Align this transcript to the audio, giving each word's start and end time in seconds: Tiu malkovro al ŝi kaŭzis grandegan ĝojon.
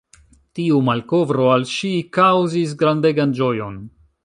Tiu 0.59 0.79
malkovro 0.87 1.45
al 1.57 1.67
ŝi 1.73 1.91
kaŭzis 2.19 2.75
grandegan 2.83 3.39
ĝojon. 3.43 3.79